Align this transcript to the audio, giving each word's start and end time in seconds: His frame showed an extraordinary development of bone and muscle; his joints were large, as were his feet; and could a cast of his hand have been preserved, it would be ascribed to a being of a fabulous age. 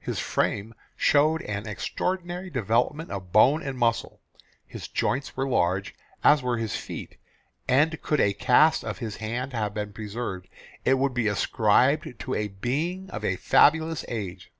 His 0.00 0.18
frame 0.18 0.72
showed 0.96 1.42
an 1.42 1.66
extraordinary 1.68 2.48
development 2.48 3.10
of 3.10 3.30
bone 3.30 3.62
and 3.62 3.76
muscle; 3.78 4.22
his 4.66 4.88
joints 4.88 5.36
were 5.36 5.46
large, 5.46 5.94
as 6.24 6.42
were 6.42 6.56
his 6.56 6.74
feet; 6.74 7.18
and 7.68 8.00
could 8.00 8.18
a 8.18 8.32
cast 8.32 8.84
of 8.84 9.00
his 9.00 9.18
hand 9.18 9.52
have 9.52 9.74
been 9.74 9.92
preserved, 9.92 10.48
it 10.86 10.94
would 10.94 11.12
be 11.12 11.28
ascribed 11.28 12.18
to 12.20 12.32
a 12.34 12.48
being 12.48 13.10
of 13.10 13.22
a 13.22 13.36
fabulous 13.36 14.02
age. 14.08 14.50